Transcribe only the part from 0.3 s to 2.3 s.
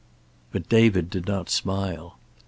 But David did not smile.